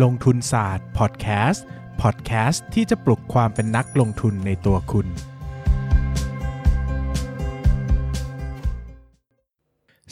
[0.00, 1.64] ลงทุนศาสตร์พอดแคสต์
[2.02, 5.06] พอดแคสต์ที่จะปลุกความเป็นนักลงทุนในตัวคุณ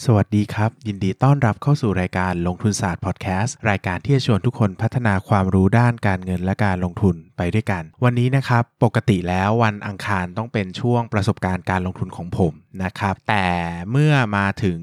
[0.04, 12.52] สวัสดีครับ ยินดีต้อนรับเข้าสู่รายการลงทุนศาสตร์พอดแคสต์รายการที่จะชวนทุกคนพัฒนาความรู้ด้านการเงินและการลงทุนไปด้วยกัน วันนี้นะครับปกติแล้ววันอังคารต้องเป็นช่วงประสบการณ์การลงทุนของผม
[12.84, 13.46] นะครับ แต่
[13.90, 14.80] เมื่อมาถึง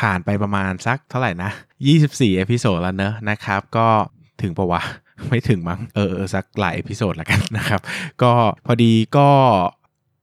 [0.00, 1.50] ผ่านไปประมาณสักเท่าไหร่นะ
[1.94, 3.86] 24 episode แล้วเนอะนะครับ ก็
[4.42, 4.82] ถึงปะวะ
[5.28, 7.80] ไม่ถึงมั้ง เออเออสักหลาย episode แล้วกันนะครับ
[8.22, 8.32] ก็
[8.66, 9.28] พอดีก็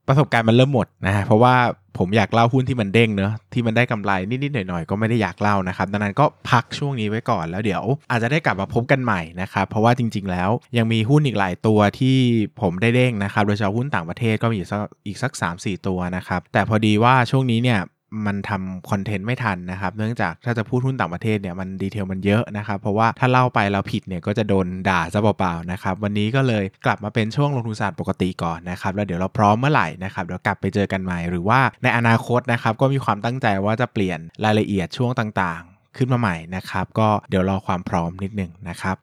[0.08, 1.54] ประสบการณ์มันเริ่มหมดนะฮะเพราะว่า
[1.98, 12.16] ผมอยากเล่าหุ้นที่มันเด้งเนอะที่มันได้กำไรนิดๆหน่อยๆก็ไม่ได้อยากเล่านะครับดังนั้นก็พักช่วงนี้ไว้ก่อนแล้วเดี๋ยว อาจจะได้กลับมาพบกันใหม่นะครับเพราะว่าจริง ๆ แล้วยังมีหุ้นอีกหลายตัวที่
[12.60, 17.80] ผมได้เด้งนะครับโดยเฉพาะหุ้นต่างประเทศก็มีอีกสักอีกสัก3-4ตัวนะครับแต่พอดีว่าช่วงนี้เนี่ย
[18.26, 38.96] มันทำคอนเทนต์ไม่ทันนะครับ เนื่องจากถ้าจะพูดหุ้นต่างประเทศเนี่ยมันดีเทลมันเยอะนะครับ เพราะว่าถ้าเล่าไปเราผิดเนี่ยก็จะโดนด่าซะเปล่าๆนะครับ วันนี้ก็เลยกลับมาเป็นช่วงลงทุนศาสตร์ปกติก่อนนะครับ แล้วเดี๋ยวเราพร้อมเมื่อไหร่นะครับเดี๋ยวกลับไปเจอกันใหม่ หรือว่าในอนาคตนะครับก็มีความตั้งใจว่าจะเปลี่ยนรายละเอียดช่วงต่างๆ ขึ้นมาใหม่นะครับ ก็เดี๋ยวรอความพร้อมนิดนึงนะครับ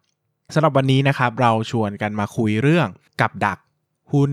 [0.53, 2.87] สำหรับวันนี้นะครับเราชวนกันมาคุยเรื่อง
[3.21, 3.59] กับดัก
[4.13, 4.31] หุ้น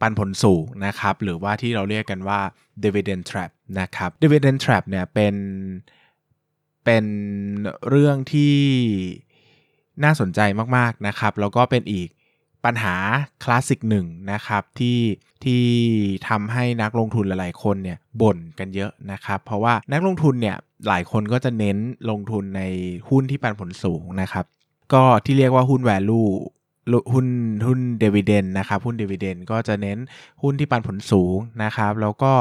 [0.00, 2.40] ปันผลสูงนะครับหรือว่าที่เราเรียกกันว่า
[2.82, 5.34] dividend trap นะครับ dividend trap เนี่ยเป็น
[6.84, 7.04] เป็น
[7.88, 8.56] เรื่องที่
[10.04, 10.40] น่าสนใจ
[10.76, 12.08] มากๆนะครับ แล้วก็เป็นอีก
[12.64, 12.94] ปัญหา
[13.44, 15.00] คลาสสิกหนึ่งนะครับที่
[15.44, 15.62] ที่
[16.28, 20.56] ทำให้นักลงทุนหลายๆคนเนี่ยบ่นกันเยอะนะครับ เพราะว่านักลงทุนเนี่ย
[20.88, 21.76] หลายคนก็จะเน้น
[22.10, 22.62] ลงทุนใน
[23.08, 24.44] หุ้นที่ปันผลสูงนะครับ
[24.92, 26.30] ก็ที่เรียกว่าหุ้น value
[27.12, 27.26] หุ้น
[27.66, 29.98] หุ้นเดวิเดนนะครับหุ้นเดวิเดนก็จะเน้น
[30.42, 32.32] หุ้นที่ปันผลสูงนะครับแล้วก็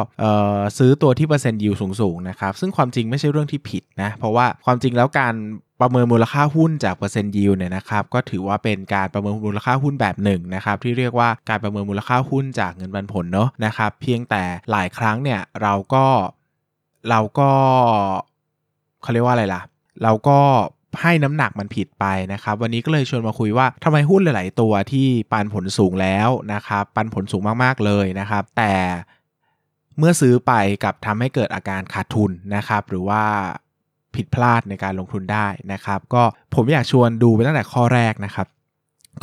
[0.77, 5.35] ซื้อตัวที่เปอร์เซ็นต์ยิวสูงๆนะครับซึ่งความจริงไม่ใช่เรื่องที่ผิดนะเพราะว่าความจริงแล้วการ
[5.81, 16.05] ประเมินมูลค่าหุ้นจากเปอร์เซ็นต์ยิวเนี่ยนะครับก็ถือว่าเป็นการประเมินมูลค่าหุ้นแบบหนึ่งนะครับที่เรียกว่าการประเมินมูลค่าหุ้นจากเงินปันผลเนาะนะครับเพียงแต่หลายครั้งเนี่ยเราก็
[17.09, 17.49] เราก็
[19.01, 19.61] เขาเรียกว่าอะไรล่ะ
[20.03, 20.39] เราก็
[21.01, 28.73] ให้น้ำหนักมันผิดไปนะครับ วันนี้ก็เลยชวนมาคุยว่าทำไมหุ้นหลาย ๆ ตัวที่ปันผลสูงแล้วนะครับ ปันผลสูงมาก ๆ เลยนะครับ แต่
[29.97, 30.53] เมื่อซื้อไป
[30.83, 33.23] กับทำให้เกิดอาการขาดทุนนะครับ หรือว่า
[34.15, 36.23] ผิดพลาดในการลงทุนได้นะครับ ก็
[36.55, 38.47] ผมอยากชวนดูไปตั้งแต่ข้อแรกนะครับ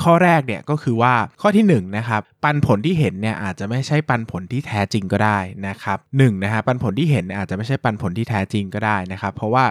[0.02, 9.64] ข้อแรกเนี่ยก็คือว่าข้อที่1นนะครับปันผลที่เห็นเนี่ยอาจจะไม่ใช่ปันผลที่แท้จริงก็ได้นะครับหนึ่งนะฮะปันผลที่เห็นอาจจะไม่ใช่ปันผลที่แท้จริงก็ได้นะครับ เพราะว่า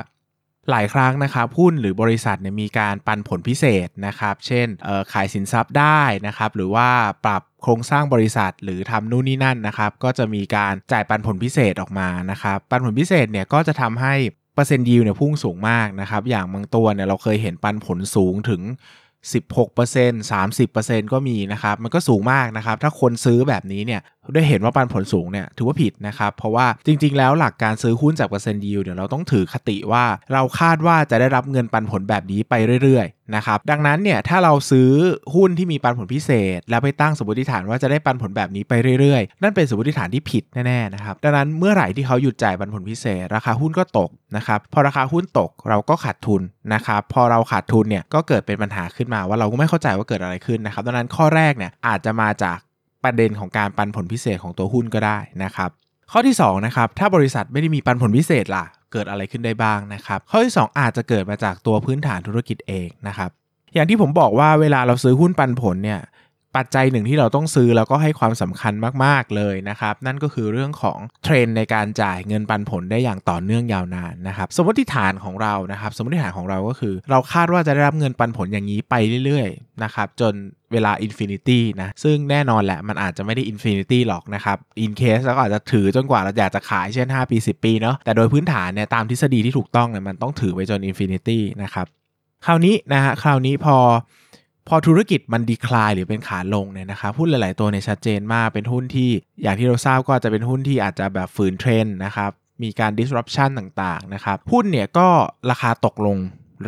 [0.71, 4.67] หลายครั้งนะครับหุ้นหรือบริษัทเนี่ยมีการปันผลพิเศษนะครับเช่น
[5.13, 6.89] ขายสินทรัพย์ได้นะครับหรือว่า
[7.25, 14.13] ปรับโครงสร้างบริษัทหรือทำนู่นนี่นั่นนะครับก็จะมีการจ่ายปันผลพิเศษออกมานะครับปันผลพิเศษเนี่ยก็จะทำให้
[14.55, 18.61] เปอร์เซ็นต์ยิวเนี่ยพุ่งสูงมากนะครับอย่างบางตัวเนี่ยเราเคยเห็นปันผลสูงถึง
[19.31, 24.01] 16% 30%ก็มีนะครับมันก็สูงมากนะครับถ้าคนซื้อแบบนี้เนี่ย
[24.33, 32.53] ได้เห็นว่าปันผลสูงเนี่ยถือว่าผิดนะครับ เพราะว่าจริง ๆ แล้วหลักการซื้อหุ้นจากเปอร์เซ็นต์ยิวเดี๋ยวเราต้องถือคติว่าเราคาดว่าจะได้รับเงินปันผลแบบนี้ไป
[32.83, 34.89] เรื่อยๆนะครับดังนั้นเนี่ยถ้าเราซื้อ
[35.35, 46.41] หุ้นที่มีปันผลพิเศษ แล้วไปตั้งสมมติฐานว่าจะได้ปันผลแบบนี้ไปเรื่อยๆ นั่นเป็นสมมติฐานที่ผิดแน่ๆนะครับดังนั้นเมื่อไหร่ที่เขาหยุดจ่ายปันผลพิเศษ ราคาหุ้นก็ตกนะครับพอราคาหุ้นตกเราก็ขาดทุน
[46.73, 52.57] นะครับพอเราขาดทุนเนี่ยก็เกิดเป็นปัญหาขึ้นมาว่าเราก็ไม่เข้าใจว่าเกิดอะไรขึ้นนะครับดังนั้นข้อแรกเนี่ยอาจจะมาจาก
[53.03, 55.69] ประเด็นของการปันผลพิเศษของตัวหุ้นก็ได้นะครับ
[56.11, 63.29] ข้อที่2นะครับถ้าบริษัทไม่ได้มีปันผลพิเศษล่ะเกิดอะไรขึ้นได้บ้างนะครับ ข้อที่ 2 อาจจะเกิดมาจากตัวพื้นฐานธุรกิจเองนะครับ
[63.73, 65.99] อย่างที่ผมบอกว่าเวลาเราซื้อหุ้นปันผลเนี่ย
[66.57, 68.73] ปัจจัยหนึ่งที่เราต้องซื้อแล้วก็ให้ความสำคัญ
[69.05, 80.33] มากๆเลยนะครับนั่นก็คือเรื่องของเทรนในการจ่ายเงินปันผลได้อย่างต่อเนื่องยาวนานนะครับสมมติฐานของเรานะครับสมมติฐานของเราก็คือ เราคาดว่าจะได้รับเงินปันผลอย่างนี้ไปเรื่อยๆนะครับจน
[80.71, 91.85] เวลา infinity นะซึ่งแน่นอนแหละมันอาจจะไม่ได้ infinity หรอกนะครับ in case แล้วก็อาจจะถือจนกว่าเราอยากจะขายเช่น 5 ปี 10 ปีเนาะแต่โดยพื้นฐานเนี่ยตามทฤษฎีที่ถูกต้องเนี่ยมันต้องถือไปจน infinity นะครับ
[92.45, 93.77] คราวนี้นะฮะคราวนี้พอ
[94.67, 99.09] พอธุรกิจมัน decline หรือเป็นขาลงเนี่ยนะครับหุ้นหลาย ๆ ตัวเนี่ยชัดเจนมากเป็นหุ้นที่
[99.41, 102.31] อย่างที่เราทราบก็จะเป็นหุ้นที่อาจจะแบบฝืนเทรนนะครับ
[102.63, 105.07] มีการ disruption ต่าง ๆ นะครับ หุ้นเนี่ยก็
[105.49, 106.17] ราคาตกลง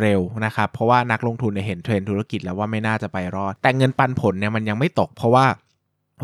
[0.00, 5.46] เร็วนะครับ เพราะว่านักลงทุนเนี่ยเห็นเทรนธุรกิจแล้วว่าไม่น่าจะไปรอด แต่เงินปันผลเนี่ยมันยังไม่ตก เพราะว่า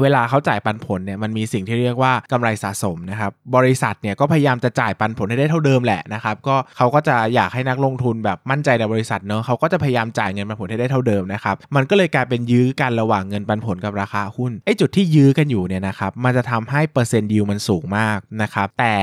[0.01, 18.95] เวลาเขาจ่ายปันผลเนี่ยมันมีสิ่งที่เรียกว่ากำไรสะสมนะครับบริษัทเนี่ยก็พยายามจะจ่ายปันผลให้ได้เท่าเดิมแหละนะครับก็เขาก็จะอยากให้นักลงทุนแบบมั่นใจในบริษัทเนอะเขาก็จะพยายามจ่ายเงินปันผลให้ได้เท่าเดิมนะครับมันก็เลยกลายเป็นยื้อกันระหว่างเงินปันผลกับราคาหุ้นไอ้จุดที่ยื้อกันอยู่เนี่ยนะครับมันจะทำให้เปอร์เซ็นต์ดิวมันสูงมากนะครับแต่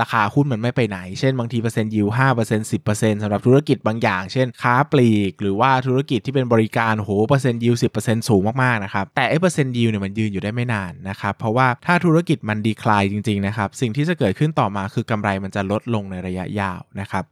[0.00, 17.24] ราคาหุ้นมันไม่ไปไหน เช่นบางทีเปอร์เซ็นต์ยิวห้าเปอร์เซ็นต์สิบเปอร์เซ็นต์สำหรับธุรกิจบางอย่าง เช่นค้าปลีก หรือว่าธุรกิจที่เป็นบริการโหเปอร์เซ็นต์ยิวสิบเปอร์เซ็นต์สูงมากๆนะครับแต่ไอ้เปอร์เซ็นต์ยิวเนี่ยมันยืนอยู่ได้ไม่นานนะครับเพราะว่าถ้าธุรกิจมัน decline จริงๆนะครับสิ่งที่จะเกิดขึ้นต่อมาคือกำไรมันจะลดลงในระยะยาวนะครับ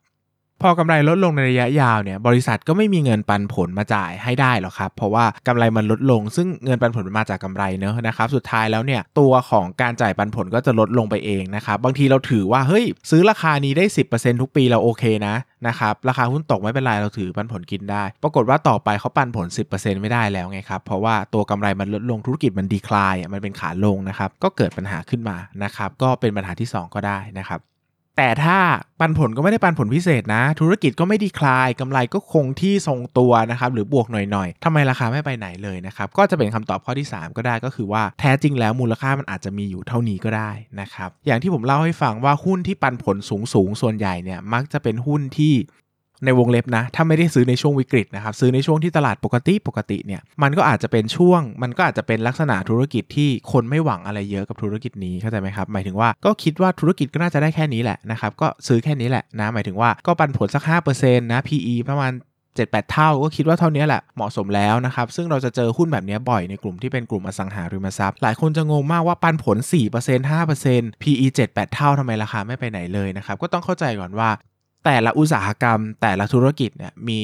[0.62, 15.34] พอกำไรลดลงในระยะยาวเนี่ยบริษัทก็ไม่มีเงินปันผลมาจ่ายให้ได้หรอกครับ เพราะว่ากำไรมันลดลง ซึ่งเงินปันผลมันมาจากกำไรเนอะนะครับสุดท้ายแล้วเนี่ยตัวของการจ่ายปันผลก็จะลดลงไปเองนะครับบางทีเราถือว่าเฮ้ยซื้อราคานี้ได้ 10%ทุกปีเราโอเคนะ
[15.66, 27.60] นะครับราคาหุ้นตกไม่เป็นไรเราถือปันผลกินได้ ปรากฏว่าต่อไปเขาปันผล 10%ไม่ได้แล้วไงครับเพราะว่าตัวกำไรมันลดลงธุรกิจมันดีคลายมันเป็นขาลงนะครับก็เกิดปัญหาขึ้นมานะครับก็เป็นปัญหาที่ 2 ก็ได้นะครับ
[28.16, 28.58] แต่ถ้า
[29.00, 40.50] ปันผลก็ไม่ได้ปันผลพิเศษนะ ธุรกิจก็ไม่ดีคลายกำไรก็คงที่ทรงตัวนะครับหรือบวกหน่อยๆทำไมราคาไม่ไปไหนเลยนะครับก็จะเป็นคำตอบข้อที่ 3 ก็ได้ก็คือว่าแท้จริงแล้วมูลค่ามันอาจจะมีอยู่เท่านี้ก็ได้
[40.80, 45.54] นะครับอย่างที่ผมเล่าให้ฟังว่าหุ้นที่ปันผลสูงๆส่วนใหญ่เนี่ยมักจะเป็นหุ้นที่
[46.24, 62.12] ในวงเล็บนะ ถ้าไม่ได้ซื้อในช่วงวิกฤตนะครับ ซื้อในช่วงที่ตลาดปกติปกติเนี่ย มันก็อาจจะเป็นช่วง มันก็อาจจะเป็นลักษณะธุรกิจที่คนไม่หวังอะไรเยอะกับธุรกิจนี้เข้าใจไหมครับ หมายถึงว่าก็คิดว่าธุรกิจก็น่าจะได้แค่นี้แหละนะครับ ก็ซื้อแค่นี้แหละนะ หมายถึงว่าก็ปันผลสัก5%นะ PE ประมาณ
[62.56, 69.56] 7-8 เท่าก็คิดว่าเท่านี้แหละเหมาะสมแล้วนะครับ ซึ่งเราจะเจอหุ้นแบบนี้บ่อยในกลุ่มที่เป็นกลุ่มอสังหาริมทรัพย์ หลายคนจะงงมากว่าปันผล
[69.94, 70.30] 4%
[70.60, 74.30] 5% PE 7-8 เท่าทำไมราคาไม่ไปไหนเลยนะครับ ก็ต้องเข้าใจก่อนว่า
[74.84, 77.20] แต่ละอุตสาหกรรม แต่ละธุรกิจเนี่ยมี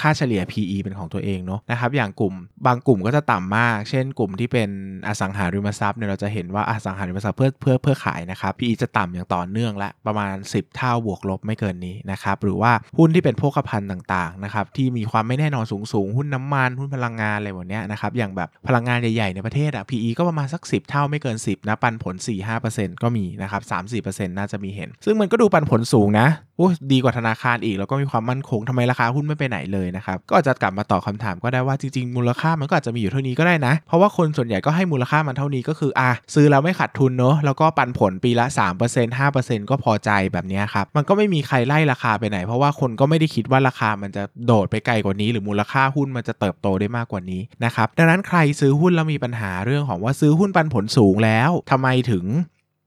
[0.00, 2.34] ค่าเฉลี่ย PE เป็นของตัวเองเนาะนะครับอย่างกลุ่ม
[2.66, 4.70] บางกลุ่มก็จะต่ำมาก เช่น กลุ่มที่เป็น
[5.06, 22.14] อสังหาริมทรัพย์เนี่ยเราจะเห็นว่าอสังหาริมทรัพย์เพื่อเพื่อเพื่อขายนะครับ PE จะต่ำอย่างต่อเนื่องและประมาณ 10 เท่าบวกลบไม่เกินนี้นะครับหรือว่าหุ้นที่เป็นโภคภัณฑ์ต่างๆนะครับที่มีความไม่แน่นอนสูงสูงหุ้นน้ำมันหุ้นพลังงานอะไรแบบนี้นะครับอย่างแบบพลังงานใหญ่ๆในประเทศอะ PE ก็ประมาณสัก 10 เท่าไม่เกิน 10นะปันผล
[22.58, 23.62] 4-5%ก็มีนะครับ
[23.94, 38.46] 3-4%น่าจะมีเห็น ซึ่งมันก็ดูปันผลสูงนะโอ้ดีกว่าธนาคารอีก แล้วก็มีความมั่นคงทำไมราคาหุ้นไม่ไปไหนเลยนะครับก็อาจจะกลับมาตอบคาถามก็ได้ว่าจริงๆมูลค่ามันก็อาจจะมีอยู่เท่านี้ก็ได้นะ เพราะว่าคนส่วนใหญ่ก็ให้มูลค่ามันเท่านี้ก็คืออะซื้อแล้วไม่ขาดทุนเนอะแล้วก็ปันผลปีละ
[38.82, 52.24] 3% 5%ก็พอใจแบบนี้ครับมันก็ไม่มีใครไล่ราคาไปไหน เพราะว่าคนก็ไม่ได้คิดว่าราคามันจะโดดไปไกลกว่านี้ หรือมูลค่าหุ้นมันจะเติบโตได้มากกว่านี้นะครับดังนั้นใครซื้อหุ้นแล้วมีปัญหาเรื่องของว่าซื้อหุ้นปันผลสูงแล้วทำไมถึง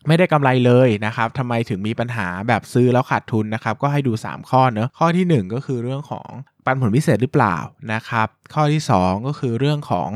[0.08, 6.30] ไม่ได้กำไรเลยนะครับทำไมถึงมีปัญหาแบบซื้อแล้วขาดทุนนะครับ ก็ให้ดู 3 ข้อเนอะข้อที่ 1 ก็คือเรื่องของ
[6.66, 7.58] ปันผลพิเศษหรือเปล่า
[7.94, 10.10] นะครับ ข้อที่ 2 ก็คือเรื่องของ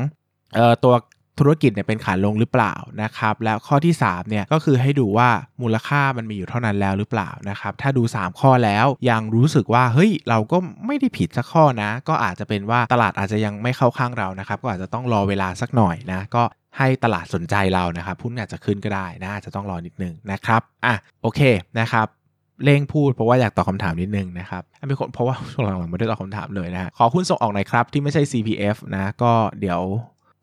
[0.58, 0.94] ออตัว
[1.40, 5.28] ธุรกิจเนี่ยเป็นขาลงหรือเปล่านะครับ แล้วข้อที่3เนี่ยก็คือให้ดูว่า
[5.62, 16.42] มูลค่ามันมีอยู่เท่านั้นแล้วหรือเปล่านะครับ ถ้าดู 3 ข้อแล้วยังรู้สึกว่าเฮ้ยเราก็ไม่ได้ผิดสักข้อนะ ก็อาจจะเป็นว่าตลาดอาจจะยังไม่เข้าข้างเรานะครับ ก็อาจจะต้องรอเวลาสักหน่อยนะ ก็
[16.78, 21.40] ให้ตลาดสนใจเรานะครับหุ้นอาจจะขึ้นก็ได้นะอาจจะต้องรอนิดนึงนะครับอะโอเค
[21.80, 22.06] นะครับ
[22.64, 29.80] เร่งพูดเพราะว่าอยากตอบคาถามนิดนึงนะครับมีคนเพราะว่าช่วงหลังๆไม่ได้ตอบคำถามเลยนะฮะขอหุ้นส่งออกหน่อยครับที่ไม่ใช่ CPF นะก็เดี๋ยว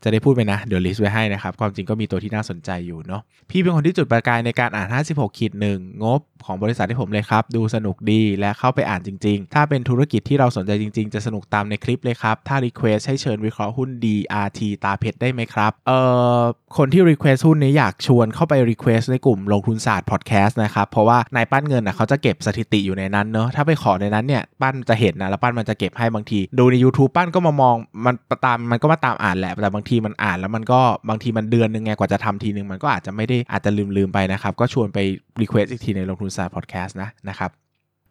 [0.03, 15.99] จะได้พูดไปนะ เดี๋ยวลิสต์ไว้ให้นะครับ ความจริงก็มีตัวที่น่าสนใจอยู่เนาะพี่เป็นคนที่จุดประกายในการอ่าน 56ขีดหนึ่งงบของบริษัทที่ผมเลยครับ ดูสนุกดีและเข้าไปอ่านจริง ๆ ถ้าเป็นธุรกิจที่เราสนใจจริง ๆ จะสนุกตามในคลิปเลยครับ ถ้า Request ให้เชิญวิเคราะห์หุ้น DRT ตาเพชรได้ไหมครับเอ่
[16.37, 16.39] อ
[16.77, 27.75] คนที่ Request หุ้นนี้อยากชวนเข้าไป Request ในกลุ่มลงทุนศาสตร์พอดแคสต์นะครับเพราะว่านายปั้นเงินนะเขาจะเก็บสถิติอยู่ในนั้นเนาะถ้าไปขอในนั้นเนี่ยปั้นจะเห็นนะแล้วปั้นมันจะเก็บให้บางที ดูใน YouTube ปั้นก็มามอง
[28.05, 34.99] มันตามมันก็มาตามอ่านแหละแต่บางทีมันอ่านแล้วมันก็บางทีมันเดือนนึงไงกว่าจะทำทีนึงมันก็อาจจะไม่ได้อาจจะลืมลืมไปนะครับก็ชวนไป
[35.41, 37.51] request อีกทีในลงทุนศาสตร์พอดแคสต์นะนะครับ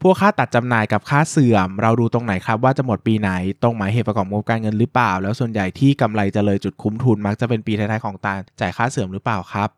[0.02, 3.30] พวกค่าตัดจำหน่ายกับค่าเสื่อม เราดูตรงไหนครับว่าจะหมดปีไหน
[3.62, 9.68] ตรงหมายเหตุประกอบงบการเงินหรือเปล่า แล้วส่วนใหญ่ที่กำไรจะเลยจุดคุ้มทุนมักจะเป็นปีท้ายๆของตาจ่ายค่าเสื่อมหรือเปล่าครับ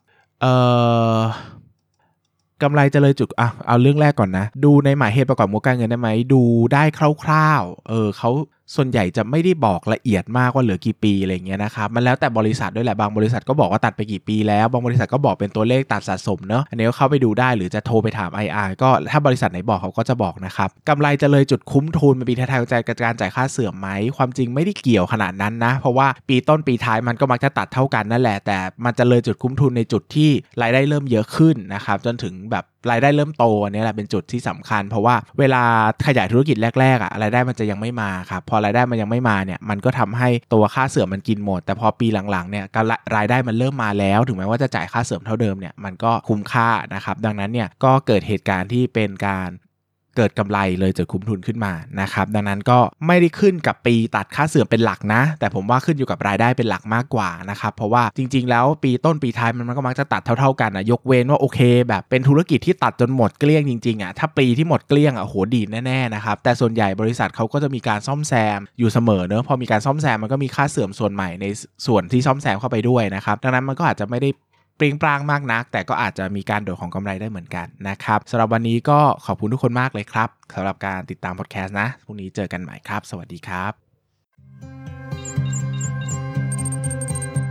[0.41, 0.55] เอ่
[1.17, 1.19] อ
[2.63, 6.43] กำไรจะเลยจุดอะเอาเรื่องแรกก่อนนะ ดูในหมายเหตุประกอบงบการเงินได้ไหมดู
[6.75, 6.85] ได้
[7.23, 8.31] คร่าวๆเออเขา
[8.75, 30.31] ส่วนใหญ่จะไม่ได้บอกละเอียดมากว่าเหลือกี่ปีอะไรเงี้ยนะครับมันแล้วแต่บริษัทด้วยแหละบางบริษัทก็บอกว่าตัดไปกี่ปีแล้วบางบริษัทก็บอกเป็นตัวเลขตัดสะสมเนาะอันนี้ก็เข้าไปดูได้หรือจะโทรไปถาม IR ก็ถ้าบริษัทไหนบอกเขาก็จะบอกนะครับกำไรจะเลยจุดคุ้มทุนเป็นปีท้ายใจการจ่ายค่าเสื่อมไหมความจริงไม่ได้เกี่ยวขนาดนั้นนะ เพราะว่าปีต้นปีท้ายมันก็มักจะตัดเท่ากันนั่นแหละแต่มันจะเลยจุดคุ้มทุนในจุดที่
[30.63, 35.63] รายได้เริ่มเยอะขึ้นนะครับจนถึงแบบรายได้เริ่มโตอันนี้แหละเป็นจุดที่สำคัญ เพราะว่าเวลา
[36.07, 42.65] ขยายธุรกิจแรกๆอะรายได้มันจะยังไม่มาครับอรายได้มันยังไม่มาเนี่ยมันก็ทำให้ตัวค่าเสื่อมมันกินหมด แต่พอปีหลังๆเนี่ย
[43.17, 49.49] รายได้มันเริ่มมาแล้ว ถึงแม้ว่าจะจ่ายค่าเสื่อมเท่าเดิมเนี่ยมันก็คุ้มค่านะครับดังนั้นเนี่ยก็เกิดเหตุการณ์ที่เป็นการ
[50.17, 71.47] เกิดกำไรเลยจากคุ้มทุนขึ้นมานะครับดังนั้นก็ไม่ได้ขึ้นกับปีตัดค่าเสื่อมเป็นหลักนะ แต่ผมว่าขึ้นอยู่กับรายได้เป็นหลักมากกว่านะครับเพราะว่าจริง ๆ แล้วปีต้นปีท้ายมันก็มักจะตัดเท่า ๆกันนะยกเว้นว่าโอเค แบบเป็นธุรกิจที่ตัดจนหมดเกลี้ยงจริงๆอะถ้าปีที่หมดเกลี้ยงอะโหดีแน่ๆนะครับแต่ส่วนใหญ่บริษัทเขาก็จะมีการซ่อมแซมอยู่เสมอเนอะพอมีการซ่อมแซมมันก็มีค่าเสื่อมส่วนใหม่ใน
[71.87, 74.31] ส่วนที่ซ่อมแซมเข้าไปด้วยนะครับดังนั้นมันก็อาจจะไม่ได้
[74.79, 83.73] ปรียงปรางมากนัก แต่ก็อาจจะมีการโดดของกำไรได้เหมือนกันนะครับสำหรับวันนี้ก็ขอบคุณทุกคนมากเลยครับสำหรับการติดตามพอดแคสต์นะพรุ่งนี้เจอกันใหม่ครับ สวัสดีครับ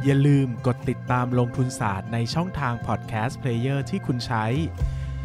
[0.04, 4.46] อย่าลืมกดติดตามลงทุนศาสตร์ในช่องทางพอดแคสต์ player ที่คุณใช้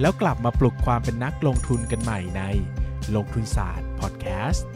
[0.00, 2.42] แล้วกลับมาปลุกความเป็นนักลงทุนกันใหม่ใน
[3.14, 4.66] ลงทุนศาสตร์พอดแคสต์